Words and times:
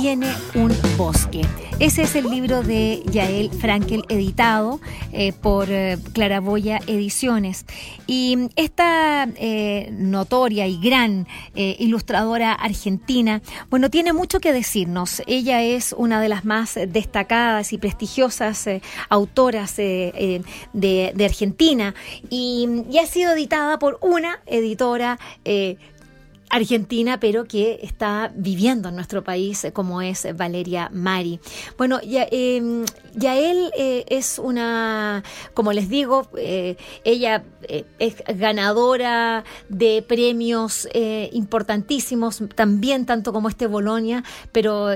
Tiene 0.00 0.32
un 0.54 0.72
bosque. 0.96 1.42
Ese 1.80 2.02
es 2.02 2.14
el 2.14 2.30
libro 2.30 2.62
de 2.62 3.02
Yael 3.10 3.50
Frankel 3.50 4.04
editado 4.08 4.80
eh, 5.12 5.32
por 5.32 5.70
eh, 5.70 5.98
Claraboya 6.12 6.78
Ediciones. 6.86 7.66
Y 8.06 8.48
esta 8.54 9.28
eh, 9.36 9.88
notoria 9.92 10.66
y 10.66 10.78
gran 10.80 11.26
ilustradora 11.54 12.52
argentina, 12.52 13.42
bueno, 13.70 13.90
tiene 13.90 14.12
mucho 14.12 14.40
que 14.40 14.52
decirnos. 14.52 15.22
Ella 15.26 15.62
es 15.62 15.94
una 15.96 16.20
de 16.20 16.28
las 16.28 16.44
más 16.44 16.78
destacadas 16.88 17.72
y 17.72 17.78
prestigiosas 17.78 18.68
autoras 19.08 19.76
de, 19.76 20.44
Argentina 21.24 21.94
y, 22.30 22.84
y, 22.90 22.98
ha 22.98 23.06
sido 23.06 23.32
editada 23.32 23.78
por 23.78 23.98
una 24.00 24.40
editora 24.46 25.18
argentina, 26.50 27.20
pero 27.20 27.44
que 27.44 27.80
está 27.82 28.32
viviendo 28.34 28.88
en 28.88 28.94
nuestro 28.96 29.22
país, 29.22 29.64
eh, 29.64 29.72
como 29.72 30.02
es 30.02 30.26
Valeria 30.36 30.90
Mari. 30.92 31.40
Bueno, 31.76 32.00
ya, 32.00 32.26
eh, 32.30 32.84
Yael 33.14 33.70
eh, 33.76 34.04
es 34.08 34.38
una, 34.38 35.22
como 35.54 35.72
les 35.72 35.88
digo, 35.88 36.28
ella 37.04 37.44
es 37.98 38.22
ganadora 38.36 39.44
de 39.68 40.04
premios 40.06 40.88
importantísimos, 41.32 42.42
también 42.54 43.06
tanto 43.06 43.32
como 43.32 43.48
este 43.48 43.66
Bolonia, 43.66 44.22
pero 44.52 44.88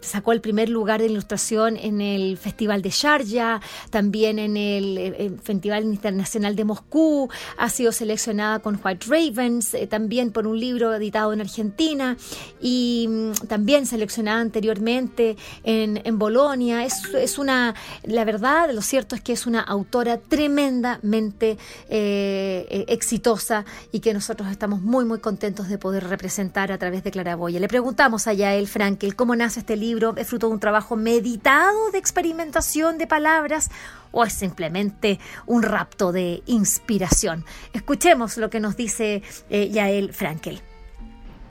sacó 0.00 0.32
el 0.32 0.40
primer 0.40 0.68
lugar 0.68 1.00
de 1.00 1.06
ilustración 1.06 1.76
en 1.76 2.00
el 2.00 2.36
Festival 2.36 2.82
de 2.82 2.90
Sharjah, 2.90 3.60
también 3.90 4.38
en 4.38 4.56
el 4.56 5.38
Festival 5.42 5.84
Internacional 5.84 6.56
de 6.56 6.64
Moscú, 6.64 7.30
ha 7.56 7.70
sido 7.70 7.92
seleccionada 7.92 8.58
con 8.58 8.78
White 8.82 9.06
Ravens, 9.08 9.76
también 9.88 10.30
por 10.30 10.46
un 10.46 10.60
libro 10.60 10.75
editado 10.94 11.32
en 11.32 11.40
Argentina 11.40 12.16
y 12.60 13.06
mm, 13.08 13.46
también 13.48 13.86
seleccionada 13.86 14.40
anteriormente 14.40 15.36
en, 15.64 16.00
en 16.04 16.18
Bolonia. 16.18 16.84
Es, 16.84 17.02
es, 17.14 17.38
una, 17.38 17.74
la 18.04 18.24
verdad, 18.24 18.70
lo 18.72 18.82
cierto 18.82 19.14
es 19.14 19.20
que 19.20 19.32
es 19.32 19.46
una 19.46 19.60
autora 19.60 20.18
tremendamente 20.18 21.58
eh, 21.88 22.66
eh, 22.68 22.84
exitosa 22.88 23.64
y 23.92 24.00
que 24.00 24.14
nosotros 24.14 24.50
estamos 24.50 24.80
muy, 24.80 25.04
muy 25.04 25.18
contentos 25.20 25.68
de 25.68 25.78
poder 25.78 26.08
representar 26.08 26.72
a 26.72 26.78
través 26.78 27.04
de 27.04 27.10
Claraboya. 27.10 27.60
Le 27.60 27.68
preguntamos 27.68 28.26
a 28.26 28.32
Yael 28.32 28.68
Frankel 28.68 29.16
cómo 29.16 29.36
nace 29.36 29.60
este 29.60 29.76
libro. 29.76 30.14
¿Es 30.16 30.28
fruto 30.28 30.48
de 30.48 30.54
un 30.54 30.60
trabajo 30.60 30.96
meditado 30.96 31.90
de 31.92 31.98
experimentación 31.98 32.98
de 32.98 33.06
palabras? 33.06 33.70
O 34.12 34.24
es 34.24 34.32
simplemente 34.32 35.18
un 35.46 35.62
rapto 35.62 36.12
de 36.12 36.42
inspiración. 36.46 37.44
Escuchemos 37.72 38.36
lo 38.36 38.50
que 38.50 38.60
nos 38.60 38.76
dice 38.76 39.22
eh, 39.50 39.68
Yael 39.68 40.12
Frankel. 40.12 40.60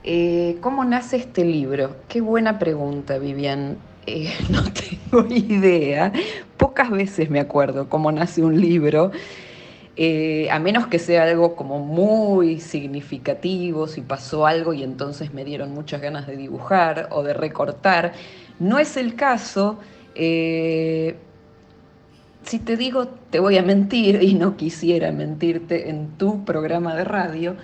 Eh, 0.04 0.58
¿Cómo 0.60 0.84
nace 0.84 1.16
este 1.16 1.44
libro? 1.44 1.96
Qué 2.08 2.20
buena 2.20 2.58
pregunta, 2.58 3.18
Vivian. 3.18 3.76
Eh, 4.06 4.32
no 4.50 4.62
tengo 4.72 5.26
idea. 5.34 6.12
Pocas 6.56 6.90
veces 6.90 7.30
me 7.30 7.40
acuerdo 7.40 7.88
cómo 7.88 8.12
nace 8.12 8.42
un 8.42 8.60
libro, 8.60 9.10
a 10.50 10.58
menos 10.58 10.88
que 10.88 10.98
sea 10.98 11.24
algo 11.24 11.56
como 11.56 11.78
muy 11.78 12.60
significativo, 12.60 13.88
si 13.88 14.02
pasó 14.02 14.46
algo 14.46 14.74
y 14.74 14.82
entonces 14.82 15.32
me 15.32 15.44
dieron 15.44 15.72
muchas 15.72 16.02
ganas 16.02 16.26
de 16.26 16.36
dibujar 16.36 17.08
o 17.10 17.22
de 17.22 17.32
recortar. 17.32 18.12
No 18.58 18.78
es 18.78 18.96
el 18.96 19.14
caso 19.16 19.78
si 22.46 22.60
te 22.60 22.76
digo, 22.76 23.08
te 23.30 23.40
voy 23.40 23.58
a 23.58 23.62
mentir 23.62 24.22
y 24.22 24.34
no 24.34 24.56
quisiera 24.56 25.10
mentirte 25.10 25.90
en 25.90 26.16
tu 26.16 26.44
programa 26.44 26.94
de 26.94 27.04
radio. 27.04 27.56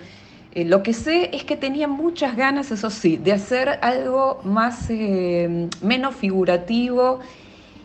Eh, 0.53 0.65
lo 0.65 0.83
que 0.83 0.93
sé 0.93 1.29
es 1.33 1.45
que 1.45 1.55
tenía 1.55 1.87
muchas 1.87 2.35
ganas, 2.35 2.69
eso 2.69 2.89
sí, 2.89 3.17
de 3.17 3.31
hacer 3.31 3.79
algo 3.81 4.41
más, 4.43 4.89
eh, 4.89 5.69
menos 5.81 6.15
figurativo 6.15 7.21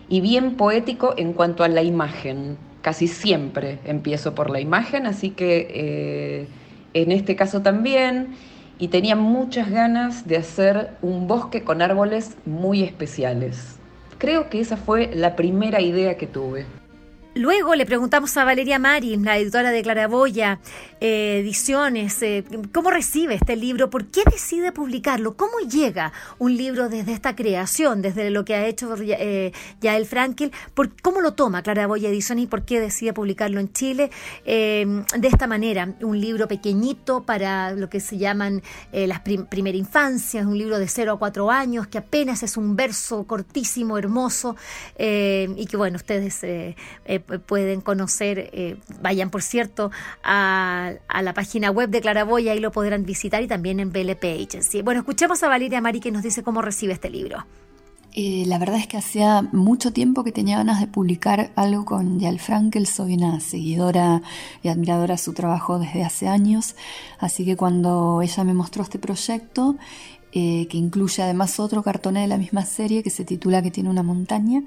y 0.08 0.20
bien 0.20 0.56
poético 0.56 1.14
en 1.16 1.32
cuanto 1.32 1.62
a 1.62 1.68
la 1.68 1.82
imagen. 1.82 2.58
Casi 2.82 3.06
siempre 3.06 3.78
empiezo 3.84 4.34
por 4.34 4.50
la 4.50 4.60
imagen, 4.60 5.06
así 5.06 5.30
que 5.30 5.68
eh, 5.70 6.48
en 6.94 7.12
este 7.12 7.36
caso 7.36 7.62
también. 7.62 8.36
Y 8.80 8.88
tenía 8.88 9.16
muchas 9.16 9.70
ganas 9.70 10.26
de 10.28 10.36
hacer 10.36 10.96
un 11.02 11.26
bosque 11.26 11.64
con 11.64 11.82
árboles 11.82 12.36
muy 12.44 12.82
especiales. 12.82 13.76
Creo 14.18 14.50
que 14.50 14.60
esa 14.60 14.76
fue 14.76 15.10
la 15.14 15.36
primera 15.36 15.80
idea 15.80 16.16
que 16.16 16.26
tuve. 16.26 16.77
Luego 17.38 17.76
le 17.76 17.86
preguntamos 17.86 18.36
a 18.36 18.44
Valeria 18.44 18.80
Mari, 18.80 19.16
la 19.16 19.38
editora 19.38 19.70
de 19.70 19.80
Claraboya 19.80 20.58
eh, 21.00 21.38
Ediciones, 21.38 22.20
eh, 22.20 22.42
cómo 22.74 22.90
recibe 22.90 23.34
este 23.34 23.54
libro, 23.54 23.90
por 23.90 24.06
qué 24.06 24.22
decide 24.28 24.72
publicarlo, 24.72 25.36
cómo 25.36 25.60
llega 25.60 26.12
un 26.40 26.56
libro 26.56 26.88
desde 26.88 27.12
esta 27.12 27.36
creación, 27.36 28.02
desde 28.02 28.30
lo 28.30 28.44
que 28.44 28.56
ha 28.56 28.66
hecho 28.66 28.92
eh, 28.98 29.52
Yael 29.80 30.06
Frankel, 30.06 30.50
por, 30.74 31.00
cómo 31.00 31.20
lo 31.20 31.34
toma 31.34 31.62
Claraboya 31.62 32.08
Ediciones 32.08 32.46
y 32.46 32.46
por 32.48 32.64
qué 32.64 32.80
decide 32.80 33.12
publicarlo 33.12 33.60
en 33.60 33.72
Chile 33.72 34.10
de 34.44 35.04
esta 35.28 35.46
manera, 35.46 35.94
un 36.00 36.20
libro 36.20 36.48
pequeñito 36.48 37.22
para 37.22 37.70
lo 37.70 37.88
que 37.88 38.00
se 38.00 38.18
llaman 38.18 38.62
las 38.92 39.20
primera 39.20 39.78
infancia, 39.78 40.40
un 40.40 40.58
libro 40.58 40.80
de 40.80 40.88
0 40.88 41.12
a 41.12 41.18
4 41.18 41.50
años 41.50 41.86
que 41.86 41.98
apenas 41.98 42.42
es 42.42 42.56
un 42.56 42.74
verso 42.74 43.24
cortísimo, 43.28 43.96
hermoso 43.96 44.56
y 44.98 45.66
que 45.66 45.76
bueno, 45.76 45.96
ustedes 45.96 46.42
pueden 47.46 47.80
conocer, 47.80 48.50
eh, 48.52 48.76
vayan 49.00 49.30
por 49.30 49.42
cierto 49.42 49.90
a, 50.22 50.94
la 51.22 51.34
página 51.34 51.70
web 51.70 51.90
de 51.90 52.00
Claraboya, 52.00 52.54
y 52.54 52.60
lo 52.60 52.72
podrán 52.72 53.04
visitar 53.04 53.42
y 53.42 53.46
también 53.46 53.80
en 53.80 53.92
BLP 53.92 54.24
Agency. 54.24 54.82
Bueno, 54.82 55.00
escuchemos 55.00 55.42
a 55.42 55.48
Valeria 55.48 55.80
Mari 55.80 56.00
que 56.00 56.10
nos 56.10 56.22
dice 56.22 56.42
cómo 56.42 56.62
recibe 56.62 56.92
este 56.92 57.10
libro. 57.10 57.44
Eh, 58.14 58.44
la 58.46 58.58
verdad 58.58 58.78
es 58.78 58.86
que 58.86 58.96
hacía 58.96 59.42
mucho 59.52 59.92
tiempo 59.92 60.24
que 60.24 60.32
tenía 60.32 60.56
ganas 60.56 60.80
de 60.80 60.86
publicar 60.86 61.52
algo 61.54 61.84
con 61.84 62.18
Yal 62.18 62.40
Frankel. 62.40 62.86
Soy 62.86 63.14
una 63.14 63.38
seguidora 63.38 64.22
y 64.62 64.68
admiradora 64.68 65.14
de 65.14 65.18
su 65.18 65.34
trabajo 65.34 65.78
desde 65.78 66.02
hace 66.02 66.26
años. 66.26 66.74
Así 67.18 67.44
que 67.44 67.56
cuando 67.56 68.20
ella 68.22 68.42
me 68.44 68.54
mostró 68.54 68.82
este 68.82 68.98
proyecto, 68.98 69.76
eh, 70.32 70.66
que 70.68 70.76
incluye 70.76 71.22
además 71.22 71.58
otro 71.58 71.82
cartoné 71.82 72.22
de 72.22 72.26
la 72.28 72.38
misma 72.38 72.64
serie 72.64 73.02
que 73.02 73.10
se 73.10 73.24
titula 73.24 73.62
Que 73.62 73.70
tiene 73.70 73.90
una 73.90 74.02
montaña, 74.02 74.62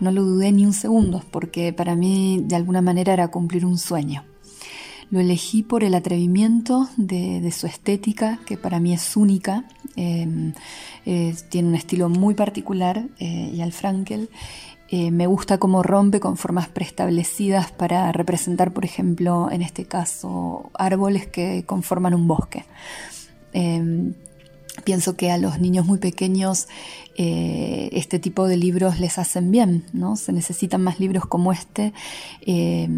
no 0.00 0.10
lo 0.10 0.24
dudé 0.24 0.52
ni 0.52 0.66
un 0.66 0.72
segundo, 0.72 1.22
porque 1.30 1.72
para 1.72 1.94
mí 1.94 2.42
de 2.44 2.56
alguna 2.56 2.82
manera 2.82 3.12
era 3.12 3.28
cumplir 3.28 3.64
un 3.64 3.78
sueño. 3.78 4.24
Lo 5.10 5.20
elegí 5.20 5.62
por 5.62 5.84
el 5.84 5.94
atrevimiento 5.94 6.88
de, 6.96 7.50
su 7.52 7.66
estética, 7.66 8.40
que 8.46 8.56
para 8.56 8.80
mí 8.80 8.92
es 8.92 9.16
única. 9.16 9.64
Em, 9.96 10.54
eh, 11.06 11.34
tiene 11.50 11.68
un 11.68 11.74
estilo 11.74 12.08
muy 12.08 12.34
particular, 12.34 13.06
eh, 13.18 13.52
y 13.54 13.60
al 13.60 13.72
Frankel. 13.72 14.30
Eh, 14.88 15.10
me 15.10 15.26
gusta 15.26 15.58
cómo 15.58 15.82
rompe 15.82 16.20
con 16.20 16.36
formas 16.36 16.68
preestablecidas 16.68 17.72
para 17.72 18.12
representar, 18.12 18.72
por 18.72 18.84
ejemplo, 18.84 19.48
en 19.50 19.62
este 19.62 19.84
caso, 19.84 20.70
árboles 20.74 21.26
que 21.26 21.64
conforman 21.66 22.14
un 22.14 22.26
bosque. 22.28 22.64
Pienso 24.82 25.16
que 25.16 25.30
a 25.30 25.38
los 25.38 25.60
niños 25.60 25.86
muy 25.86 25.98
pequeños 25.98 26.66
eh, 27.16 27.90
este 27.92 28.18
tipo 28.18 28.48
de 28.48 28.56
libros 28.56 28.98
les 28.98 29.18
hacen 29.18 29.52
bien, 29.52 29.84
¿no? 29.92 30.16
Se 30.16 30.32
necesitan 30.32 30.82
más 30.82 30.98
libros 30.98 31.26
como 31.26 31.52
este 31.52 31.92
eh, 32.44 32.88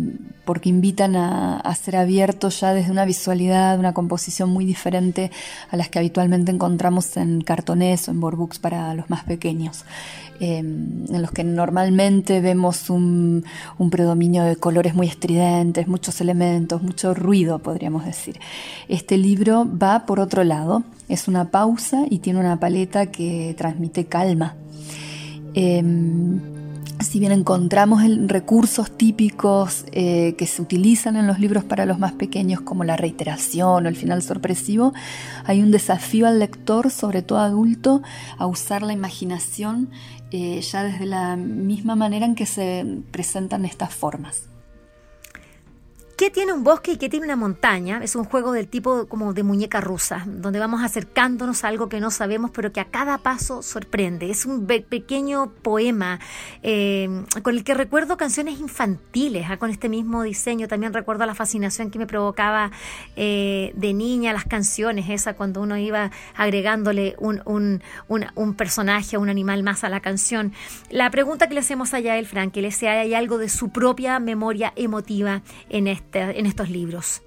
porque 0.47 0.71
invitan 0.71 1.17
a, 1.17 1.75
ser 1.75 1.97
abiertos 1.97 2.61
ya 2.61 2.73
desde 2.73 2.91
una 2.91 3.05
visualidad, 3.05 3.79
una 3.79 3.93
composición 3.93 4.49
muy 4.49 4.65
diferente 4.65 5.31
a 5.71 5.77
las 5.77 5.91
que 5.91 5.99
habitualmente 5.99 6.51
encontramos 6.51 7.17
en 7.19 7.43
cartones 7.43 8.09
o 8.09 8.13
en 8.13 8.21
boardbooks 8.21 8.59
para 8.59 8.95
los 8.95 9.11
más 9.11 9.25
pequeños. 9.25 9.85
Eh, 10.39 10.59
en 10.59 11.23
los 11.23 11.31
que 11.31 11.45
normalmente 11.45 12.41
vemos 12.41 12.91
un, 12.91 13.45
un, 13.79 13.91
predominio 13.91 14.45
de 14.45 14.57
colores 14.57 14.95
muy 14.95 15.09
estridentes, 15.09 15.89
muchos 15.89 16.21
elementos, 16.21 16.83
mucho 16.83 17.15
ruido, 17.15 17.59
podríamos 17.59 18.05
decir. 18.05 18.39
Este 18.89 19.17
libro 19.17 19.67
va 19.67 20.05
por 20.05 20.21
otro 20.21 20.45
lado, 20.45 20.85
es 21.09 21.29
una 21.29 21.51
pausa 21.51 22.05
y 22.11 22.19
tiene 22.19 22.41
una 22.41 22.61
paleta 22.61 23.07
que 23.07 23.55
transmite 23.57 24.06
calma. 24.07 24.57
Em, 25.55 26.41
si 27.01 27.19
bien 27.19 27.33
encontramos 27.33 28.03
recursos 28.27 28.91
típicos 28.91 29.85
eh, 29.93 30.35
que 30.39 30.47
se 30.47 30.63
utilizan 30.63 31.17
en 31.17 31.27
los 31.27 31.39
libros 31.39 31.63
para 31.65 31.85
los 31.85 31.99
más 31.99 32.13
pequeños 32.13 32.63
como 32.63 32.85
la 32.85 32.97
reiteración 32.97 33.85
o 33.85 33.89
el 33.89 33.97
final 33.97 34.23
sorpresivo, 34.23 34.95
hay 35.45 35.63
un 35.63 35.71
desafío 35.71 36.27
al 36.27 36.39
lector, 36.39 36.91
sobre 36.91 37.23
todo 37.23 37.39
adulto, 37.39 38.03
a 38.39 38.47
usar 38.47 38.83
la 38.83 38.93
imaginación 38.93 39.91
eh, 40.31 40.61
ya 40.61 40.83
desde 40.83 41.07
la 41.07 41.37
misma 41.37 41.97
manera 41.97 42.27
en 42.27 42.35
que 42.35 42.47
se 42.47 42.85
presentan 43.11 43.65
estas 43.65 43.95
formas. 43.95 44.49
¿Qué 46.17 46.31
tiene 46.31 46.55
un 46.55 46.65
bosque 46.65 46.93
y 46.93 46.97
qué 46.97 47.11
tiene 47.11 47.27
una 47.27 47.37
montaña? 47.37 48.01
Es 48.03 48.17
un 48.17 48.25
juego 48.25 48.53
del 48.53 48.69
tipo 48.69 49.07
como 49.07 49.35
de 49.35 49.43
muñeca 49.43 49.83
rusa, 49.83 50.25
donde 50.27 50.59
vamos 50.59 50.83
acercándonos 50.83 51.63
a 51.63 51.69
algo 51.69 51.91
que 51.91 52.01
no 52.01 52.11
sabemos, 52.11 52.51
pero 52.53 52.73
que 52.73 52.81
a 52.81 52.87
cada 52.87 53.19
paso 53.19 53.63
sorprende. 53.63 54.31
Es 54.31 54.47
un 54.47 54.67
pequeño 54.67 55.53
poema 55.61 56.19
eh, 56.63 57.23
con 57.43 57.55
el 57.55 57.65
que 57.65 57.75
recuerdo 57.75 58.17
canciones 58.17 58.59
infantiles, 58.61 59.45
¿ah? 59.51 59.59
con 59.59 59.69
este 59.69 59.91
mismo 59.91 60.23
diseño. 60.23 60.69
También 60.69 60.95
recuerdo 60.95 61.27
la 61.27 61.35
fascinación 61.35 61.91
que 61.91 61.99
me 61.99 62.07
provocaba 62.07 62.71
eh, 63.15 63.75
de 63.77 63.93
niña 63.93 64.33
las 64.33 64.47
canciones, 64.47 65.11
esa 65.11 65.35
cuando 65.35 65.61
uno 65.61 65.77
iba 65.77 66.11
agregándole 66.35 67.15
un, 67.19 67.43
un, 67.45 67.83
un, 68.09 68.55
personaje 68.55 69.19
o 69.19 69.21
un 69.21 69.29
animal 69.29 69.63
más 69.63 69.85
a 69.85 69.91
la 69.91 70.01
canción. 70.01 70.55
La 70.89 71.11
pregunta 71.11 71.47
que 71.47 71.53
le 71.53 71.61
hacemos 71.61 71.93
a 71.93 72.01
Yael 72.01 72.25
Frankel 72.25 72.65
es 72.65 72.77
si 72.77 72.87
hay 72.87 73.13
algo 73.13 73.37
de 73.37 73.51
su 73.51 73.69
propia 73.69 74.19
memoria 74.19 74.73
emotiva 74.77 75.43
en 75.69 75.89
este 75.89 76.06
en 76.13 76.47
estos 76.47 76.71
libros? 76.71 77.23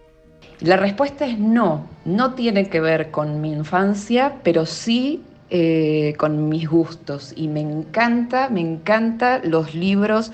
La 0.61 0.75
respuesta 0.77 1.25
es 1.25 1.39
no, 1.39 1.87
no 2.05 2.33
tiene 2.33 2.67
que 2.69 2.81
ver 2.81 3.11
con 3.11 3.39
mi 3.39 3.51
infancia, 3.51 4.35
pero 4.43 4.65
sí 4.65 5.21
eh, 5.49 6.15
con 6.17 6.49
mis 6.49 6.67
gustos. 6.69 7.33
Y 7.35 7.47
me 7.47 7.61
encanta, 7.61 8.49
me 8.49 8.61
encanta 8.61 9.41
los 9.43 9.73
libros 9.73 10.31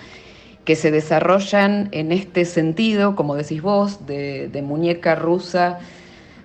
que 0.65 0.75
se 0.75 0.89
desarrollan 0.89 1.89
en 1.91 2.11
este 2.11 2.43
sentido, 2.45 3.15
como 3.15 3.35
decís 3.35 3.61
vos, 3.61 4.07
de, 4.07 4.47
de, 4.47 4.61
muñeca 4.63 5.13
rusa, 5.13 5.77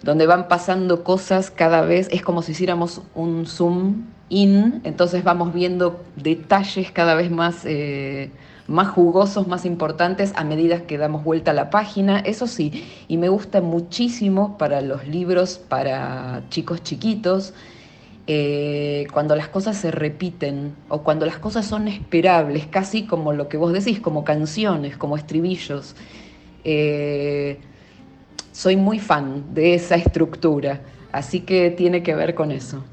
donde 0.03 0.27
van 0.27 0.47
pasando 0.47 1.03
cosas 1.05 1.51
cada 1.51 1.81
vez, 1.81 2.09
es 2.11 2.23
como 2.23 2.43
si 2.43 2.53
hiciéramos 2.53 3.01
un 3.15 3.47
zoom 3.47 4.05
in, 4.29 4.81
entonces 4.85 5.25
vamos 5.25 5.53
viendo 5.53 6.03
detalles 6.17 6.91
cada 6.93 7.15
vez 7.15 7.31
más 7.31 7.65
eh, 7.65 8.31
más 8.71 8.89
jugosos, 8.89 9.49
más 9.49 9.67
importantes 9.67 10.33
a 10.37 10.45
medida 10.45 10.87
que 10.87 10.97
damos 10.97 11.25
vuelta 11.25 11.51
a 11.51 11.55
la 11.55 11.71
página, 11.71 12.21
eso 12.21 12.47
sí, 12.47 12.85
y 13.09 13.17
me 13.17 13.29
gusta 13.29 13.61
muchísimo 13.61 14.57
para 14.57 14.81
los 14.81 15.09
libros 15.09 15.59
para 15.59 16.45
chicos 16.51 16.83
chiquitos, 16.83 17.53
eh, 18.29 19.09
cuando 19.13 19.35
las 19.35 19.49
cosas 19.49 19.77
se 19.77 19.91
repiten 19.91 20.77
o 20.89 21.03
cuando 21.03 21.27
las 21.27 21.39
cosas 21.39 21.67
son 21.67 21.89
esperables, 21.89 22.67
casi 22.69 23.07
como 23.07 23.33
lo 23.33 23.49
que 23.49 23.57
vos 23.57 23.73
decís, 23.73 23.99
como 23.99 24.23
canciones, 24.23 24.97
como 24.97 25.17
estribillos. 25.17 25.97
Eh, 26.63 27.59
soy 28.53 28.77
muy 28.77 29.01
fan 29.01 29.53
de 29.53 29.75
esa 29.75 29.97
estructura, 29.97 30.81
así 31.11 31.41
que 31.41 31.71
tiene 31.73 32.05
que 32.05 32.15
ver 32.15 32.37
con 32.37 32.53
eso. 32.53 32.85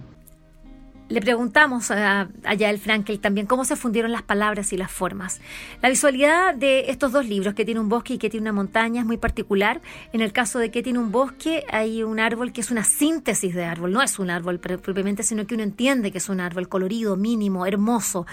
Le 1.10 1.22
preguntamos 1.22 1.90
a, 1.90 2.28
Yael 2.58 2.80
Frankel 2.80 3.20
también 3.20 3.48
cómo 3.48 3.64
se 3.64 3.78
fundieron 3.78 4.12
las 4.12 4.24
palabras 4.24 4.74
y 4.74 4.78
las 4.78 4.92
formas. 4.92 5.40
La 5.82 5.88
visualidad 5.88 6.54
de 6.54 6.90
estos 6.90 7.14
dos 7.14 7.26
libros, 7.26 7.54
que 7.54 7.64
tiene 7.64 7.80
un 7.80 7.88
bosque 7.88 8.16
y 8.16 8.18
que 8.18 8.30
tiene 8.30 8.44
una 8.44 8.54
montaña, 8.54 9.02
es 9.02 9.08
muy 9.08 9.16
particular. 9.16 9.80
En 10.12 10.20
el 10.20 10.34
caso 10.34 10.60
de 10.60 10.70
que 10.70 10.84
tiene 10.84 11.00
un 11.00 11.14
bosque, 11.14 11.64
hay 11.72 12.04
un 12.04 12.20
árbol 12.20 12.52
que 12.52 12.60
es 12.60 12.72
una 12.72 12.84
síntesis 12.84 13.56
de 13.56 13.64
árbol, 13.64 13.94
no 13.94 14.02
es 14.02 14.20
un 14.20 14.30
árbol 14.30 14.60
propiamente, 14.60 15.24
sino 15.24 15.48
que 15.48 15.56
uno 15.56 15.64
entiende 15.64 16.12
que 16.12 16.18
es 16.18 16.28
un 16.28 16.42
árbol 16.42 16.68
colorido, 16.68 17.16
mínimo, 17.16 17.66
hermoso. 17.66 18.28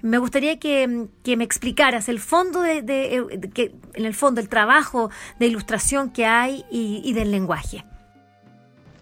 Me 0.00 0.18
gustaría 0.18 0.60
que, 0.60 0.86
me 0.86 1.44
explicaras 1.44 2.08
el 2.08 2.20
fondo 2.20 2.62
de, 2.62 3.50
que, 3.52 3.74
en 3.94 4.06
el 4.06 4.14
fondo, 4.14 4.40
el 4.40 4.48
trabajo 4.48 5.10
de 5.40 5.46
ilustración 5.48 6.10
que 6.10 6.26
hay 6.26 6.64
y 6.70 7.12
del 7.12 7.32
lenguaje. 7.32 7.84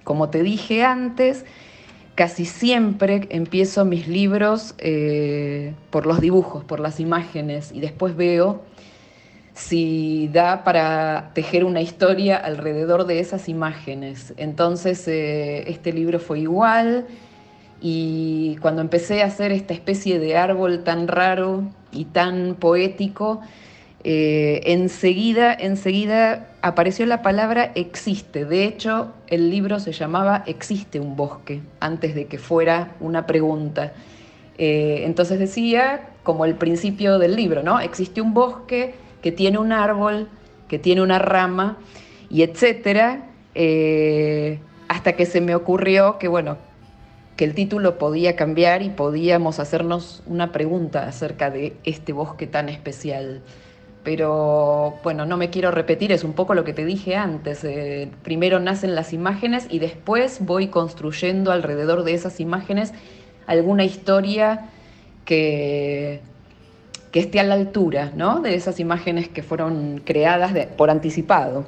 Como 0.03 0.31
te 0.31 0.43
dije 0.43 0.83
antes, 0.83 1.45
casi 2.19 2.47
siempre 2.47 3.29
empiezo 3.31 3.85
mis 3.85 4.09
libros 4.09 4.75
eh, 4.79 5.73
por 5.91 6.05
los 6.05 6.21
dibujos, 6.21 6.65
por 6.65 6.81
las 6.81 6.99
imágenes, 6.99 7.71
y 7.73 7.79
después 7.79 8.17
veo 8.17 8.65
si 9.55 10.29
da 10.33 10.65
para 10.65 11.31
tejer 11.33 11.65
una 11.65 11.81
historia 11.81 12.37
alrededor 12.37 13.07
de 13.07 13.21
esas 13.21 13.49
imágenes. 13.49 14.35
Entonces, 14.37 15.07
eh, 15.07 15.71
este 15.71 15.93
libro 15.93 16.19
fue 16.19 16.41
igual, 16.41 17.07
y 17.81 18.57
cuando 18.63 18.83
empecé 18.83 19.23
a 19.23 19.27
hacer 19.27 19.53
esta 19.53 19.73
especie 19.73 20.19
de 20.19 20.37
árbol 20.37 20.83
tan 20.83 21.07
raro 21.07 21.63
y 21.93 22.07
tan 22.07 22.57
poético, 22.57 23.43
eh, 24.11 24.73
enseguida, 24.73 25.53
enseguida 25.53 26.49
apareció 26.63 27.05
la 27.05 27.21
palabra 27.21 27.73
existe. 27.75 28.47
De 28.47 28.65
hecho, 28.65 29.13
el 29.27 29.51
libro 29.51 29.81
se 29.81 29.93
llamaba 29.93 30.45
Existe 30.47 30.99
un 30.99 31.15
bosque, 31.15 31.61
antes 31.79 32.15
de 32.15 32.25
que 32.25 32.39
fuera 32.39 32.95
una 33.01 33.27
pregunta. 33.27 33.93
Eh, 34.57 35.03
entonces 35.05 35.39
decía, 35.39 36.09
como 36.23 36.47
el 36.47 36.55
principio 36.55 37.19
del 37.19 37.37
libro, 37.37 37.63
¿no? 37.63 37.81
Existe 37.81 38.23
un 38.23 38.33
bosque 38.33 38.95
que 39.21 39.31
tiene 39.31 39.59
un 39.59 39.73
árbol, 39.73 40.29
que 40.69 40.79
tiene 40.79 41.03
una 41.03 41.19
rama, 41.19 41.77
y 42.31 42.41
etcétera, 42.45 43.27
eh, 43.55 44.59
hasta 44.89 45.17
que 45.17 45.27
se 45.27 45.43
me 45.43 45.55
ocurrió 45.55 46.19
que, 46.19 46.29
bueno, 46.29 46.57
que 47.37 47.45
el 47.45 47.55
título 47.55 47.99
podía 47.99 48.37
cambiar 48.37 48.81
y 48.81 48.89
podíamos 48.89 49.59
hacernos 49.59 50.23
una 50.25 50.51
pregunta 50.51 51.07
acerca 51.07 51.51
de 51.51 51.77
este 51.85 52.15
bosque 52.15 52.47
tan 52.47 52.71
especial 52.71 53.43
pero 54.05 54.99
bueno, 55.03 55.27
no 55.27 55.37
me 55.37 55.51
quiero 55.51 55.71
repetir, 55.71 56.13
es 56.13 56.25
un 56.25 56.33
poco 56.33 56.55
lo 56.55 56.65
que 56.65 56.73
te 56.73 56.85
dije 56.85 57.17
antes. 57.17 57.65
Eh, 57.65 58.11
primero 58.23 58.61
nacen 58.61 58.95
las 58.95 59.13
imágenes 59.13 59.67
y 59.69 59.79
después 59.79 60.39
voy 60.41 60.69
construyendo 60.69 61.53
alrededor 61.53 62.05
de 62.05 62.15
esas 62.15 62.41
imágenes 62.41 62.93
alguna 63.47 63.85
historia 63.85 64.71
que, 65.25 66.21
que 67.11 67.21
esté 67.21 67.41
a 67.41 67.45
la 67.45 67.55
altura 67.55 68.13
¿no? 68.15 68.41
de 68.41 68.55
esas 68.55 68.81
imágenes 68.81 69.29
que 69.29 69.43
fueron 69.43 70.01
creadas 70.05 70.53
por 70.77 70.91
anticipado. 70.91 71.67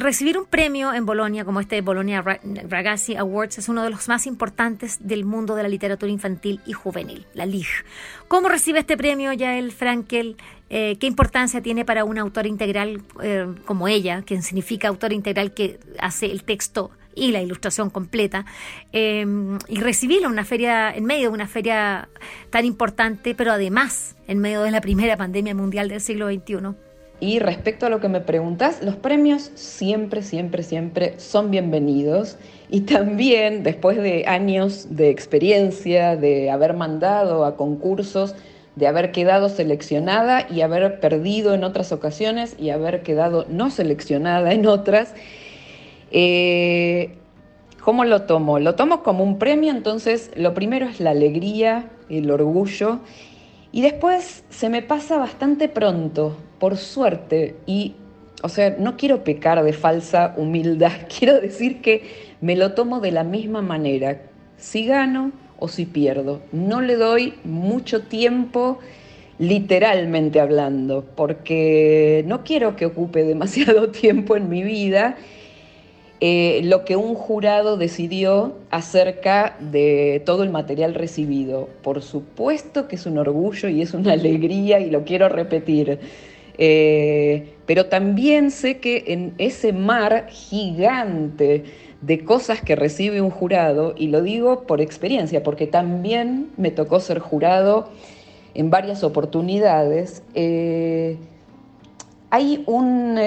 Recibir 0.00 0.38
un 0.38 0.46
premio 0.46 0.94
en 0.94 1.04
Bolonia 1.04 1.44
como 1.44 1.60
este 1.60 1.82
Bolonia 1.82 2.22
Ragazzi 2.22 3.16
Awards 3.16 3.58
es 3.58 3.68
uno 3.68 3.82
de 3.82 3.90
los 3.90 4.08
más 4.08 4.26
importantes 4.26 4.96
del 5.06 5.26
mundo 5.26 5.54
de 5.56 5.62
la 5.62 5.68
literatura 5.68 6.10
infantil 6.10 6.62
y 6.64 6.72
juvenil, 6.72 7.26
la 7.34 7.44
LIG. 7.44 7.66
¿Cómo 8.26 8.48
recibe 8.48 8.78
este 8.78 8.96
premio 8.96 9.34
Yael 9.34 9.72
Frankel? 9.72 10.38
Eh, 10.70 10.96
¿Qué 10.98 11.06
importancia 11.06 11.60
tiene 11.60 11.84
para 11.84 12.04
una 12.04 12.22
autora 12.22 12.48
integral 12.48 13.02
eh, 13.22 13.46
como 13.66 13.88
ella, 13.88 14.22
que 14.22 14.40
significa 14.40 14.88
autora 14.88 15.12
integral 15.12 15.52
que 15.52 15.78
hace 15.98 16.32
el 16.32 16.44
texto 16.44 16.92
y 17.14 17.30
la 17.30 17.42
ilustración 17.42 17.90
completa, 17.90 18.46
eh, 18.94 19.26
y 19.68 19.80
recibirlo 19.80 20.28
en 20.28 20.32
una 20.32 20.46
feria, 20.46 20.94
en 20.94 21.04
medio 21.04 21.28
de 21.28 21.34
una 21.34 21.46
feria 21.46 22.08
tan 22.48 22.64
importante, 22.64 23.34
pero 23.34 23.52
además 23.52 24.16
en 24.26 24.38
medio 24.38 24.62
de 24.62 24.70
la 24.70 24.80
primera 24.80 25.18
pandemia 25.18 25.54
mundial 25.54 25.90
del 25.90 26.00
siglo 26.00 26.28
XXI? 26.28 26.89
Y 27.20 27.38
respecto 27.38 27.84
a 27.84 27.90
lo 27.90 28.00
que 28.00 28.08
me 28.08 28.22
preguntas, 28.22 28.82
los 28.82 28.96
premios 28.96 29.50
siempre, 29.54 30.22
siempre, 30.22 30.62
siempre 30.62 31.14
son 31.18 31.50
bienvenidos. 31.50 32.38
Y 32.70 32.80
también 32.82 33.62
después 33.62 33.98
de 33.98 34.24
años 34.26 34.96
de 34.96 35.10
experiencia, 35.10 36.16
de 36.16 36.50
haber 36.50 36.72
mandado 36.72 37.44
a 37.44 37.56
concursos, 37.56 38.34
de 38.74 38.86
haber 38.86 39.12
quedado 39.12 39.50
seleccionada 39.50 40.46
y 40.48 40.62
haber 40.62 40.98
perdido 40.98 41.52
en 41.52 41.62
otras 41.62 41.92
ocasiones 41.92 42.56
y 42.58 42.70
haber 42.70 43.02
quedado 43.02 43.44
no 43.50 43.68
seleccionada 43.70 44.54
en 44.54 44.66
otras, 44.66 45.12
eh, 46.12 47.18
¿cómo 47.84 48.04
lo 48.04 48.22
tomo? 48.22 48.58
Lo 48.58 48.76
tomo 48.76 49.02
como 49.02 49.24
un 49.24 49.38
premio, 49.38 49.72
entonces 49.72 50.30
lo 50.36 50.54
primero 50.54 50.86
es 50.86 51.00
la 51.00 51.10
alegría, 51.10 51.90
el 52.08 52.30
orgullo, 52.30 53.00
y 53.72 53.82
después 53.82 54.42
se 54.48 54.70
me 54.70 54.80
pasa 54.80 55.18
bastante 55.18 55.68
pronto 55.68 56.36
por 56.60 56.76
suerte, 56.76 57.56
y, 57.66 57.94
o 58.42 58.48
sea, 58.48 58.76
no 58.78 58.96
quiero 58.96 59.24
pecar 59.24 59.62
de 59.64 59.72
falsa 59.72 60.34
humildad, 60.36 60.92
quiero 61.18 61.40
decir 61.40 61.80
que 61.80 62.04
me 62.40 62.54
lo 62.54 62.74
tomo 62.74 63.00
de 63.00 63.10
la 63.10 63.24
misma 63.24 63.62
manera, 63.62 64.22
si 64.56 64.86
gano 64.86 65.32
o 65.58 65.66
si 65.66 65.86
pierdo. 65.86 66.40
No 66.52 66.80
le 66.80 66.94
doy 66.94 67.34
mucho 67.42 68.02
tiempo 68.02 68.78
literalmente 69.40 70.38
hablando, 70.38 71.04
porque 71.16 72.22
no 72.26 72.44
quiero 72.44 72.76
que 72.76 72.86
ocupe 72.86 73.24
demasiado 73.24 73.90
tiempo 73.90 74.36
en 74.36 74.48
mi 74.48 74.62
vida 74.62 75.16
eh, 76.22 76.60
lo 76.64 76.84
que 76.84 76.96
un 76.96 77.14
jurado 77.14 77.78
decidió 77.78 78.54
acerca 78.70 79.56
de 79.58 80.22
todo 80.26 80.42
el 80.42 80.50
material 80.50 80.94
recibido. 80.94 81.70
Por 81.82 82.02
supuesto 82.02 82.88
que 82.88 82.96
es 82.96 83.06
un 83.06 83.16
orgullo 83.16 83.70
y 83.70 83.80
es 83.80 83.94
una 83.94 84.12
alegría 84.20 84.80
y 84.80 84.90
lo 84.90 85.04
quiero 85.04 85.30
repetir. 85.30 85.98
Eh, 86.62 87.54
pero 87.64 87.86
también 87.86 88.50
sé 88.50 88.80
que 88.80 89.04
en 89.08 89.32
ese 89.38 89.72
mar 89.72 90.26
gigante 90.28 91.64
de 92.02 92.22
cosas 92.22 92.60
que 92.60 92.76
recibe 92.76 93.22
un 93.22 93.30
jurado, 93.30 93.94
y 93.96 94.08
lo 94.08 94.22
digo 94.22 94.64
por 94.64 94.82
experiencia, 94.82 95.42
porque 95.42 95.66
también 95.66 96.50
me 96.58 96.70
tocó 96.70 97.00
ser 97.00 97.18
jurado 97.18 97.88
en 98.54 98.68
varias 98.68 99.02
oportunidades, 99.04 100.22
eh, 100.34 101.16
hay 102.28 102.62
un, 102.66 103.18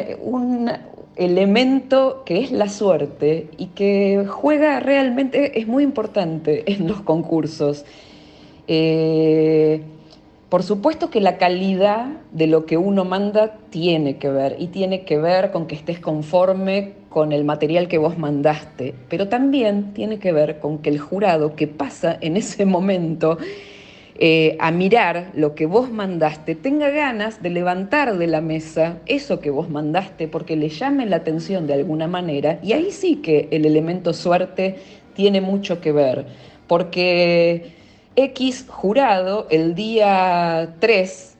elemento 1.15 2.23
que 2.25 2.39
es 2.39 2.51
la 2.51 2.69
suerte 2.69 3.47
y 3.57 3.67
que 3.67 4.25
juega 4.27 4.79
realmente, 4.79 5.59
es 5.59 5.67
muy 5.67 5.83
importante 5.83 6.71
en 6.71 6.87
los 6.87 7.01
concursos. 7.01 7.85
Eh, 8.67 9.83
por 10.53 10.61
supuesto 10.61 11.09
que 11.09 11.19
la 11.19 11.39
calidad 11.39 12.05
de 12.31 12.45
lo 12.45 12.67
que 12.67 12.77
uno 12.77 13.05
manda 13.05 13.55
tiene 13.71 14.17
que 14.17 14.29
ver 14.29 14.55
y 14.59 14.67
tiene 14.67 15.01
que 15.01 15.17
ver 15.17 15.49
con 15.49 15.65
que 15.65 15.73
estés 15.73 15.99
conforme 15.99 16.93
con 17.09 17.31
el 17.31 17.43
material 17.43 17.87
que 17.87 17.97
vos 17.97 18.19
mandaste, 18.19 18.93
pero 19.09 19.29
también 19.29 19.95
tiene 19.95 20.19
que 20.19 20.31
ver 20.31 20.59
con 20.59 20.77
que 20.77 20.91
el 20.91 20.99
jurado 20.99 21.55
que 21.55 21.65
pasa 21.65 22.19
en 22.21 22.37
ese 22.37 22.65
momento 22.67 23.39
eh, 24.19 24.55
a 24.59 24.69
mirar 24.69 25.31
lo 25.33 25.55
que 25.55 25.65
vos 25.65 25.89
mandaste 25.89 26.53
tenga 26.53 26.91
ganas 26.91 27.41
de 27.41 27.49
levantar 27.49 28.15
de 28.19 28.27
la 28.27 28.41
mesa 28.41 28.99
eso 29.07 29.39
que 29.39 29.49
vos 29.49 29.71
mandaste 29.71 30.27
porque 30.27 30.55
le 30.55 30.69
llame 30.69 31.07
la 31.07 31.15
atención 31.15 31.65
de 31.65 31.73
alguna 31.73 32.07
manera 32.07 32.59
y 32.61 32.73
ahí 32.73 32.91
sí 32.91 33.15
que 33.23 33.47
el 33.49 33.65
elemento 33.65 34.13
suerte 34.13 34.75
tiene 35.15 35.41
mucho 35.41 35.81
que 35.81 35.91
ver, 35.91 36.27
porque 36.67 37.81
X 38.15 38.65
jurado 38.67 39.47
el 39.49 39.73
día 39.75 40.75
3, 40.79 41.35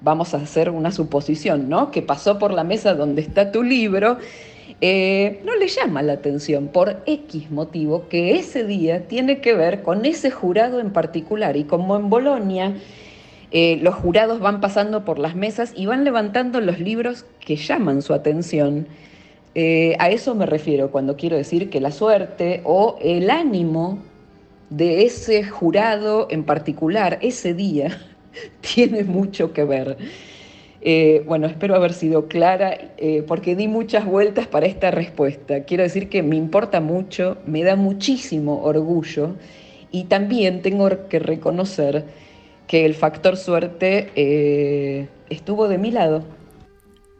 vamos 0.00 0.34
a 0.34 0.38
hacer 0.38 0.70
una 0.70 0.90
suposición, 0.92 1.68
¿no? 1.68 1.90
Que 1.90 2.02
pasó 2.02 2.38
por 2.38 2.52
la 2.52 2.64
mesa 2.64 2.94
donde 2.94 3.22
está 3.22 3.52
tu 3.52 3.62
libro, 3.62 4.18
eh, 4.80 5.40
no 5.44 5.54
le 5.56 5.68
llama 5.68 6.02
la 6.02 6.14
atención 6.14 6.68
por 6.68 7.02
X 7.06 7.50
motivo 7.50 8.08
que 8.08 8.36
ese 8.36 8.64
día 8.64 9.06
tiene 9.06 9.40
que 9.40 9.54
ver 9.54 9.82
con 9.82 10.04
ese 10.04 10.30
jurado 10.30 10.80
en 10.80 10.90
particular. 10.90 11.56
Y 11.56 11.64
como 11.64 11.96
en 11.96 12.10
Bolonia 12.10 12.74
eh, 13.50 13.78
los 13.82 13.94
jurados 13.94 14.40
van 14.40 14.60
pasando 14.60 15.04
por 15.04 15.18
las 15.18 15.36
mesas 15.36 15.72
y 15.76 15.86
van 15.86 16.04
levantando 16.04 16.60
los 16.60 16.80
libros 16.80 17.24
que 17.40 17.56
llaman 17.56 18.02
su 18.02 18.14
atención, 18.14 18.86
eh, 19.54 19.96
a 20.00 20.10
eso 20.10 20.34
me 20.34 20.46
refiero 20.46 20.90
cuando 20.90 21.16
quiero 21.16 21.36
decir 21.36 21.70
que 21.70 21.80
la 21.80 21.92
suerte 21.92 22.60
o 22.64 22.98
el 23.00 23.30
ánimo 23.30 24.00
de 24.76 25.04
ese 25.04 25.44
jurado 25.44 26.26
en 26.30 26.44
particular 26.44 27.18
ese 27.22 27.54
día 27.54 28.00
tiene 28.74 29.04
mucho 29.04 29.52
que 29.52 29.64
ver. 29.64 29.96
Eh, 30.86 31.22
bueno, 31.26 31.46
espero 31.46 31.74
haber 31.74 31.94
sido 31.94 32.28
clara 32.28 32.92
eh, 32.98 33.24
porque 33.26 33.56
di 33.56 33.68
muchas 33.68 34.04
vueltas 34.04 34.46
para 34.46 34.66
esta 34.66 34.90
respuesta. 34.90 35.64
Quiero 35.64 35.82
decir 35.82 36.10
que 36.10 36.22
me 36.22 36.36
importa 36.36 36.80
mucho, 36.80 37.38
me 37.46 37.62
da 37.62 37.74
muchísimo 37.74 38.62
orgullo 38.62 39.36
y 39.90 40.04
también 40.04 40.60
tengo 40.60 41.08
que 41.08 41.20
reconocer 41.20 42.04
que 42.66 42.84
el 42.84 42.94
factor 42.94 43.36
suerte 43.36 44.10
eh, 44.14 45.08
estuvo 45.30 45.68
de 45.68 45.78
mi 45.78 45.90
lado. 45.90 46.24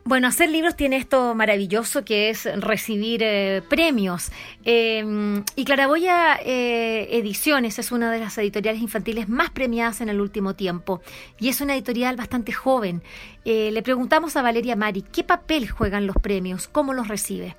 Bueno, 0.06 0.28
hacer 0.28 0.50
libros 0.50 0.76
tiene 0.76 0.96
esto 0.96 1.34
maravilloso 1.34 2.04
que 2.04 2.28
es 2.28 2.44
recibir 2.60 3.22
eh, 3.22 3.62
premios. 3.70 4.30
Em, 4.62 5.42
y 5.56 5.64
Claraboya 5.64 6.38
eh, 6.44 7.08
Ediciones 7.12 7.78
es 7.78 7.90
una 7.90 8.12
de 8.12 8.20
las 8.20 8.36
editoriales 8.36 8.82
infantiles 8.82 9.30
más 9.30 9.48
premiadas 9.48 10.02
en 10.02 10.10
el 10.10 10.20
último 10.20 10.54
tiempo. 10.54 11.00
Y 11.40 11.48
es 11.48 11.62
una 11.62 11.74
editorial 11.74 12.16
bastante 12.16 12.52
joven. 12.52 13.02
Eh, 13.46 13.70
le 13.72 13.82
preguntamos 13.82 14.36
a 14.36 14.42
Valeria 14.42 14.76
Mari, 14.76 15.00
¿qué 15.00 15.24
papel 15.24 15.70
juegan 15.70 16.06
los 16.06 16.16
premios? 16.16 16.68
¿Cómo 16.68 16.92
los 16.92 17.08
recibe? 17.08 17.56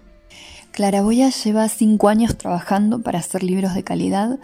Claraboya 0.72 1.30
lleva 1.30 1.68
cinco 1.68 2.10
años 2.10 2.38
trabajando 2.38 3.02
para 3.02 3.20
hacer 3.20 3.42
libros 3.42 3.74
de 3.74 3.84
calidad, 3.84 4.38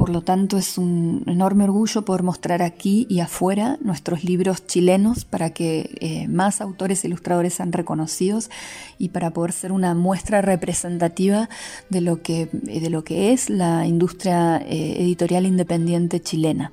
por 0.00 0.08
lo 0.08 0.22
tanto, 0.22 0.56
es 0.56 0.78
un 0.78 1.24
enorme 1.26 1.64
orgullo 1.64 2.06
poder 2.06 2.22
mostrar 2.22 2.62
aquí 2.62 3.06
y 3.10 3.20
afuera 3.20 3.76
nuestros 3.82 4.24
libros 4.24 4.66
chilenos 4.66 5.26
para 5.26 5.50
que 5.50 5.90
eh, 6.00 6.26
más 6.26 6.62
autores 6.62 7.04
e 7.04 7.08
ilustradores 7.08 7.52
sean 7.52 7.70
reconocidos 7.70 8.48
y 8.96 9.10
para 9.10 9.30
poder 9.34 9.52
ser 9.52 9.72
una 9.72 9.94
muestra 9.94 10.40
representativa 10.40 11.50
de 11.90 12.00
lo 12.00 12.22
que, 12.22 12.48
de 12.50 12.88
lo 12.88 13.04
que 13.04 13.34
es 13.34 13.50
la 13.50 13.86
industria 13.86 14.56
eh, 14.56 15.02
editorial 15.02 15.44
independiente 15.44 16.18
chilena. 16.18 16.72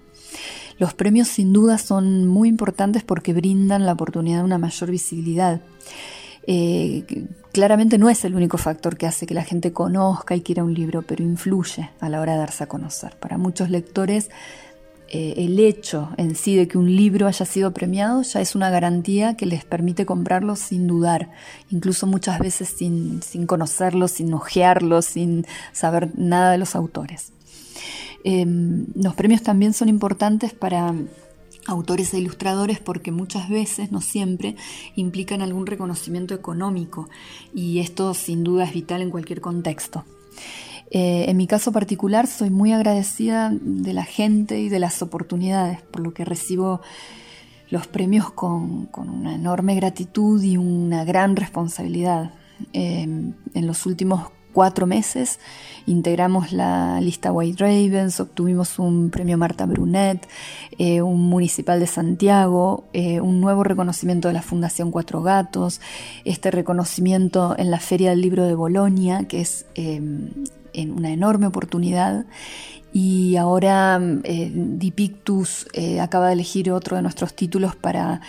Los 0.79 0.93
premios 0.93 1.27
sin 1.27 1.51
duda 1.51 1.79
son 1.79 2.27
muy 2.27 2.47
importantes 2.47 3.03
porque 3.03 3.33
brindan 3.33 3.85
la 3.85 3.91
oportunidad 3.91 4.37
de 4.37 4.45
una 4.45 4.57
mayor 4.57 4.89
visibilidad. 4.89 5.59
Eh, 6.47 7.03
claramente 7.51 7.97
no 7.97 8.09
es 8.09 8.23
el 8.23 8.33
único 8.33 8.57
factor 8.57 8.97
que 8.97 9.05
hace 9.05 9.27
que 9.27 9.33
la 9.33 9.43
gente 9.43 9.73
conozca 9.73 10.35
y 10.35 10.41
quiera 10.41 10.63
un 10.63 10.73
libro, 10.73 11.01
pero 11.01 11.23
influye 11.23 11.89
a 11.99 12.09
la 12.09 12.21
hora 12.21 12.33
de 12.33 12.39
darse 12.39 12.63
a 12.63 12.67
conocer. 12.67 13.17
Para 13.19 13.37
muchos 13.37 13.69
lectores, 13.69 14.29
eh, 15.09 15.35
el 15.37 15.59
hecho 15.59 16.09
en 16.17 16.35
sí 16.35 16.55
de 16.55 16.67
que 16.67 16.77
un 16.77 16.93
libro 16.93 17.27
haya 17.27 17.45
sido 17.45 17.71
premiado 17.71 18.23
ya 18.23 18.41
es 18.41 18.55
una 18.55 18.69
garantía 18.69 19.37
que 19.37 19.45
les 19.45 19.63
permite 19.63 20.05
comprarlo 20.05 20.55
sin 20.55 20.87
dudar, 20.87 21.31
incluso 21.69 22.07
muchas 22.07 22.39
veces 22.39 22.69
sin, 22.69 23.21
sin 23.21 23.45
conocerlo, 23.45 24.07
sin 24.07 24.33
ojearlo, 24.33 25.01
sin 25.01 25.45
saber 25.71 26.11
nada 26.17 26.51
de 26.51 26.57
los 26.57 26.75
autores. 26.75 27.31
Em, 28.23 28.87
los 28.95 29.15
premios 29.15 29.43
también 29.43 29.73
son 29.73 29.87
importantes 29.87 30.53
para 30.53 30.93
autores 31.67 32.13
e 32.13 32.19
ilustradores 32.19 32.79
porque 32.79 33.11
muchas 33.11 33.49
veces, 33.49 33.91
no 33.91 34.01
siempre, 34.01 34.55
implican 34.95 35.41
algún 35.41 35.67
reconocimiento 35.67 36.33
económico 36.33 37.09
y 37.53 37.79
esto 37.79 38.13
sin 38.13 38.43
duda 38.43 38.63
es 38.63 38.73
vital 38.73 39.01
en 39.01 39.11
cualquier 39.11 39.41
contexto. 39.41 40.05
Eh, 40.89 41.25
en 41.27 41.35
mi 41.35 41.47
caso 41.47 41.71
particular 41.73 42.27
soy 42.27 42.49
muy 42.49 42.71
agradecida 42.71 43.51
de 43.53 43.93
la 43.93 44.05
gente 44.05 44.59
y 44.59 44.69
de 44.69 44.79
las 44.79 45.01
oportunidades, 45.01 45.81
por 45.81 46.01
lo 46.01 46.13
que 46.13 46.23
recibo 46.23 46.81
los 47.69 47.87
premios 47.87 48.31
con, 48.31 48.89
una 48.95 49.35
enorme 49.35 49.75
gratitud 49.75 50.41
y 50.41 50.57
una 50.57 51.03
gran 51.03 51.35
responsabilidad. 51.35 52.31
Eh, 52.73 53.01
en 53.01 53.67
los 53.67 53.85
últimos 53.85 54.31
cuatro 54.57 54.87
meses 54.87 55.37
integramos 55.85 56.51
la 56.51 56.99
lista 56.99 57.31
White 57.31 57.63
Ravens, 57.63 58.19
obtuvimos 58.19 58.79
un 58.79 59.11
premio 59.11 59.37
Marta 59.37 59.67
Brunet, 59.67 60.27
eh, 60.79 61.03
un 61.03 61.29
municipal 61.29 61.79
de 61.79 61.85
Santiago, 61.85 62.85
eh, 62.91 63.21
un 63.21 63.39
nuevo 63.39 63.63
reconocimiento 63.63 64.29
de 64.29 64.33
la 64.33 64.41
Fundación 64.41 64.89
Cuatro 64.89 65.21
Gatos, 65.21 65.79
este 66.25 66.49
reconocimiento 66.49 67.53
en 67.55 67.69
la 67.69 67.79
Feria 67.79 68.09
del 68.09 68.21
Libro 68.21 68.45
de 68.45 68.55
Bolonia, 68.55 69.25
que 69.27 69.41
es 69.41 69.67
eh, 69.75 70.01
una 70.89 71.11
enorme 71.11 71.45
oportunidad. 71.45 72.25
Y 72.91 73.35
ahora 73.35 74.01
Dipictus 74.01 75.67
acaba 76.01 76.27
de 76.27 76.33
elegir 76.33 76.71
otro 76.71 76.95
de 76.95 77.03
nuestros 77.03 77.35
títulos 77.35 77.75
para 77.75 78.21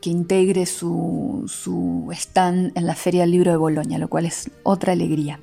que 0.00 0.10
integre 0.10 0.66
su, 0.66 1.46
stand 2.12 2.72
en 2.76 2.86
la 2.86 2.94
Feria 2.94 3.22
del 3.22 3.32
Libro 3.32 3.50
de 3.50 3.56
Bolonia, 3.56 3.98
lo 3.98 4.08
cual 4.08 4.26
es 4.26 4.50
otra 4.62 4.92
alegría. 4.92 5.40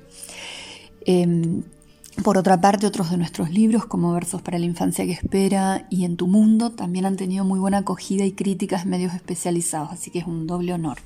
Em, 1.06 1.62
por 2.24 2.36
otra 2.36 2.60
parte, 2.60 2.86
otros 2.86 3.10
de 3.10 3.16
nuestros 3.16 3.50
libros, 3.50 3.86
como 3.86 4.12
Versos 4.12 4.42
para 4.42 4.58
la 4.58 4.64
Infancia 4.64 5.04
que 5.04 5.12
Espera 5.12 5.86
y 5.88 6.04
En 6.04 6.16
tu 6.16 6.26
Mundo, 6.26 6.70
también 6.70 7.06
han 7.06 7.16
tenido 7.16 7.44
muy 7.44 7.60
buena 7.60 7.78
acogida 7.78 8.24
y 8.24 8.32
críticas 8.32 8.82
en 8.82 8.90
medios 8.90 9.14
especializados, 9.14 9.92
así 9.92 10.10
que 10.10 10.18
es 10.18 10.26
un 10.26 10.46
doble 10.46 10.72
honor. 10.72 10.98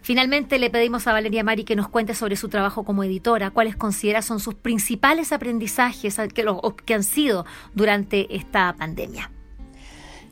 Finalmente 0.00 0.58
le 0.58 0.70
pedimos 0.70 1.06
a 1.06 1.12
Valeria 1.12 1.44
Mari 1.44 1.64
que 1.64 1.76
nos 1.76 1.88
cuente 1.88 2.14
sobre 2.14 2.36
su 2.36 2.48
trabajo 2.48 2.82
como 2.82 3.04
editora, 3.04 3.50
cuáles 3.50 3.76
considera 3.76 4.22
son 4.22 4.40
sus 4.40 4.54
principales 4.54 5.32
aprendizajes 5.32 6.16
que, 6.32 6.46
que 6.86 6.94
han 6.94 7.04
sido 7.04 7.44
durante 7.74 8.34
esta 8.34 8.74
pandemia. 8.78 9.30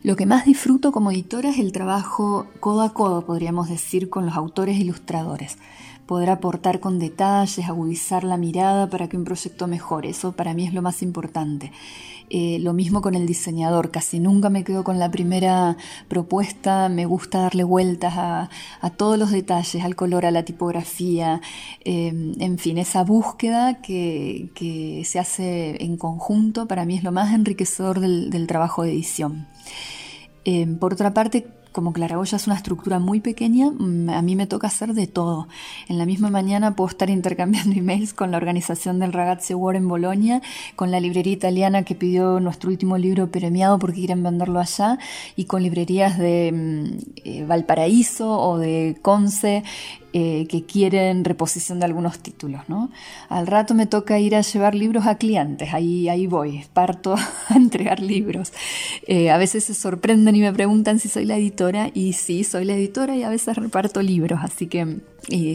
Lo 0.07 0.15
que 0.15 0.25
más 0.25 0.45
disfruto 0.45 0.93
como 0.93 1.11
editora 1.11 1.51
es 1.51 1.59
el 1.59 1.73
trabajo 1.73 2.47
codo 2.61 2.83
a 2.83 2.95
codo, 2.95 3.27
podríamos 3.27 3.69
decir, 3.69 4.09
con 4.09 4.25
los 4.25 4.37
autores 4.37 4.77
e 4.77 4.83
ilustradores. 4.83 5.59
Poder 6.07 6.31
aportar 6.31 6.81
con 6.81 6.99
detalles, 6.99 7.67
agudizar 7.69 8.25
la 8.25 8.37
mirada 8.37 8.89
para 8.89 9.09
que 9.09 9.17
un 9.17 9.25
proyecto 9.25 9.67
mejore. 9.67 10.11
Eso 10.11 10.33
para 10.33 10.55
mí 10.55 10.67
es 10.67 10.73
lo 10.73 10.83
más 10.83 11.03
importante. 11.03 11.73
Eh, 12.29 12.59
lo 12.61 12.73
mismo 12.73 13.03
con 13.03 13.15
el 13.15 13.25
diseñador, 13.25 13.93
casi 13.93 14.19
nunca 14.19 14.51
me 14.51 14.65
quedo 14.65 14.83
con 14.83 14.99
la 14.99 15.11
primera 15.11 15.77
propuesta, 16.09 16.89
me 16.89 17.07
gusta 17.07 17.41
darle 17.41 17.63
vueltas 17.63 18.15
a, 18.17 18.49
todos 18.97 19.19
los 19.19 19.31
detalles, 19.31 19.85
al 19.85 19.95
color, 19.95 20.27
a 20.27 20.31
la 20.33 20.45
tipografía, 20.45 21.41
eh, 21.85 22.09
en 22.39 22.59
fin, 22.59 22.79
esa 22.79 23.05
búsqueda 23.05 23.81
que, 23.81 24.51
se 25.05 25.19
hace 25.19 25.85
en 25.85 25.97
conjunto 25.97 26.67
para 26.67 26.85
mí 26.85 26.97
es 26.97 27.05
lo 27.05 27.13
más 27.13 27.33
enriquecedor 27.33 28.01
del 28.01 28.47
trabajo 28.47 28.83
de 28.83 28.93
edición. 28.93 29.47
Em, 30.45 30.79
por 30.79 30.93
otra 30.95 31.13
parte, 31.13 31.47
como 31.76 31.92
Claraboya 31.92 32.37
es 32.37 32.47
una 32.47 32.56
estructura 32.56 32.99
muy 32.99 33.21
pequeña, 33.21 33.71
mm, 33.71 34.09
a 34.09 34.23
mí 34.23 34.35
me 34.35 34.47
toca 34.47 34.68
hacer 34.68 34.95
de 34.95 35.06
todo. 35.06 35.47
En 35.90 35.99
la 35.99 36.06
misma 36.06 36.30
mañana 36.30 36.75
puedo 36.75 36.88
estar 36.88 37.11
intercambiando 37.21 37.78
emails 37.78 38.14
con 38.14 38.30
la 38.30 38.38
organización 38.38 38.99
del 38.99 39.12
Ragazzi 39.12 39.52
War 39.52 39.76
en 39.76 39.87
Bolonia, 39.87 40.40
con 40.75 40.90
la 40.90 41.00
librería 41.00 41.35
italiana 41.35 41.83
que 41.83 41.95
pidió 41.95 42.40
nuestro 42.40 42.71
último 42.71 42.97
libro 42.97 43.30
premiado 43.30 43.78
porque 43.78 43.99
quieren 43.99 44.23
venderlo 44.23 44.59
allá, 44.59 44.99
y 45.37 45.45
con 45.45 45.62
librerías 45.64 46.16
de 46.16 46.50
mm, 46.50 46.99
eh, 47.26 47.45
Valparaíso 47.45 48.40
o 48.40 48.56
de 48.56 48.97
Conce 49.02 49.62
eh, 50.18 50.46
que 50.49 50.64
quieren 50.64 51.26
reposición 51.26 51.78
de 51.78 51.85
algunos 51.85 52.20
títulos. 52.20 52.62
¿no? 52.68 52.90
Al 53.28 53.46
rato 53.46 53.75
me 53.75 53.85
toca 53.85 54.18
ir 54.18 54.35
a 54.35 54.40
llevar 54.40 54.75
libros 54.75 55.06
a 55.06 55.16
clientes, 55.16 55.75
ahí, 55.75 56.08
ahí 56.08 56.26
voy, 56.26 56.64
parto 56.73 57.16
a 57.50 57.54
entregar 57.54 58.00
libros. 58.00 58.50
Eh, 59.06 59.28
a 59.30 59.37
veces 59.37 59.64
se 59.64 59.75
sorprenden 59.75 60.35
y 60.35 60.40
me 60.40 60.54
preguntan 60.54 61.00
si 61.00 61.11
soy 61.11 61.26
la 61.26 61.37
editora 61.37 61.90
y 61.92 62.14
sí, 62.14 62.44
soy 62.44 62.64
la 62.64 62.76
editora 62.76 63.14
y 63.14 63.25
a 63.25 63.28
veces 63.28 63.58
reparto 63.58 64.00
libros, 64.00 64.40
así 64.42 64.68
que 64.68 65.00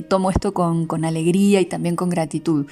tomo 0.07 0.29
esto 0.29 0.53
con, 0.53 0.85
con, 0.85 1.05
alegría 1.05 1.59
y 1.59 1.65
también 1.65 1.95
con 1.95 2.11
gratitud. 2.11 2.67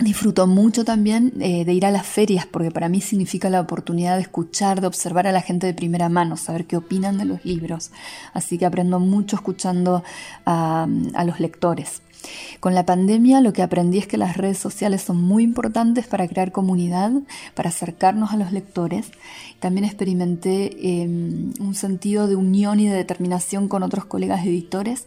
Disfruto 0.00 0.48
mucho 0.48 0.84
también 0.84 1.32
eh, 1.40 1.64
de 1.64 1.72
ir 1.72 1.86
a 1.86 1.92
las 1.92 2.04
ferias 2.04 2.46
porque 2.46 2.72
para 2.72 2.88
mí 2.88 3.00
significa 3.00 3.48
la 3.48 3.60
oportunidad 3.60 4.16
de 4.16 4.22
escuchar, 4.22 4.80
de 4.80 4.88
observar 4.88 5.28
a 5.28 5.32
la 5.32 5.40
gente 5.40 5.68
de 5.68 5.74
primera 5.74 6.08
mano, 6.08 6.36
saber 6.36 6.66
qué 6.66 6.76
opinan 6.76 7.16
de 7.16 7.26
los 7.26 7.44
libros. 7.44 7.92
Así 8.32 8.58
que 8.58 8.66
aprendo 8.66 8.98
mucho 8.98 9.36
escuchando 9.36 10.02
a, 10.46 10.88
los 11.24 11.38
lectores. 11.38 12.02
Con 12.58 12.74
la 12.74 12.84
pandemia 12.84 13.40
lo 13.40 13.52
que 13.52 13.62
aprendí 13.62 13.98
es 13.98 14.08
que 14.08 14.16
las 14.16 14.36
redes 14.36 14.58
sociales 14.58 15.02
son 15.02 15.22
muy 15.22 15.44
importantes 15.44 16.08
para 16.08 16.26
crear 16.26 16.50
comunidad, 16.50 17.12
para 17.54 17.68
acercarnos 17.68 18.32
a 18.32 18.36
los 18.36 18.50
lectores. 18.50 19.12
También 19.60 19.84
experimenté 19.84 21.02
em, 21.02 21.52
un 21.60 21.74
sentido 21.74 22.26
de 22.26 22.34
unión 22.34 22.80
y 22.80 22.88
de 22.88 22.96
determinación 22.96 23.68
con 23.68 23.84
otros 23.84 24.06
colegas 24.06 24.44
editores 24.44 25.06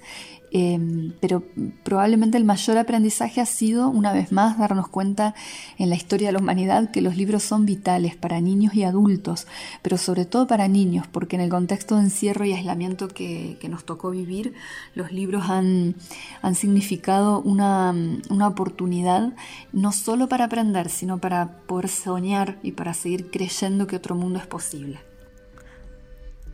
Em, 0.51 1.11
pero 1.19 1.43
probablemente 1.83 2.37
el 2.37 2.45
mayor 2.45 2.77
aprendizaje 2.77 3.41
ha 3.41 3.45
sido, 3.45 3.89
una 3.89 4.13
vez 4.13 4.31
más, 4.31 4.57
darnos 4.57 4.87
cuenta 4.87 5.35
en 5.77 5.89
la 5.89 5.95
historia 5.95 6.29
de 6.29 6.33
la 6.33 6.39
humanidad 6.39 6.89
que 6.91 7.01
los 7.01 7.17
libros 7.17 7.43
son 7.43 7.65
vitales 7.65 8.15
para 8.15 8.39
niños 8.39 8.73
y 8.73 8.83
adultos, 8.83 9.45
pero 9.81 9.97
sobre 9.97 10.25
todo 10.25 10.47
para 10.47 10.67
niños, 10.67 11.05
porque 11.07 11.35
en 11.35 11.41
el 11.41 11.49
contexto 11.49 11.97
de 11.97 12.03
encierro 12.03 12.45
y 12.45 12.53
aislamiento 12.53 13.07
que, 13.09 13.57
nos 13.67 13.83
tocó 13.83 14.11
vivir, 14.11 14.53
los 14.95 15.11
libros 15.11 15.49
han, 15.49 15.95
han 16.41 16.55
significado 16.55 17.41
una, 17.41 17.93
una 18.29 18.47
oportunidad 18.47 19.33
no 19.73 19.91
solo 19.91 20.29
para 20.29 20.45
aprender, 20.45 20.89
sino 20.89 21.17
para 21.17 21.57
poder 21.67 21.89
soñar 21.89 22.57
y 22.63 22.71
para 22.71 22.93
seguir 22.93 23.29
creyendo 23.29 23.87
que 23.87 23.97
otro 23.97 24.15
mundo 24.15 24.39
es 24.39 24.47
posible. 24.47 25.06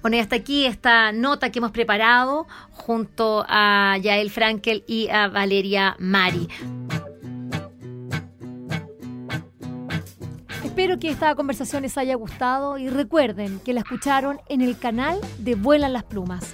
Bueno, 0.04 0.20
hasta 0.20 0.36
aquí 0.36 0.66
esta 0.66 1.14
nota 1.14 1.50
que 1.50 1.60
hemos 1.60 1.72
preparado 1.72 2.46
junto 2.72 3.46
a 3.48 3.98
Yael 4.02 4.30
Frankel 4.32 4.84
y 4.86 5.08
a 5.08 5.30
Valeria 5.30 5.96
Mari. 5.98 6.50
Espero 10.66 11.00
que 11.00 11.10
esta 11.10 11.34
conversación 11.36 11.84
les 11.84 11.98
haya 11.98 12.16
gustado 12.16 12.78
y 12.78 12.90
recuerden 12.90 13.62
que 13.62 13.72
la 13.72 13.80
escucharon 13.80 14.42
en 14.50 14.60
el 14.60 14.78
canal 14.78 15.22
de 15.38 15.56
Vuelan 15.56 15.94
las 15.94 16.04
Plumas. 16.04 16.54